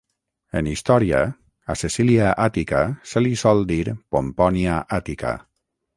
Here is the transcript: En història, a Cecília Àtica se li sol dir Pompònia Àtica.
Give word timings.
En 0.59 0.69
història, 0.69 1.19
a 1.73 1.75
Cecília 1.81 2.31
Àtica 2.47 2.81
se 3.13 3.23
li 3.27 3.37
sol 3.45 3.65
dir 3.73 3.79
Pompònia 4.17 4.83
Àtica. 4.99 5.37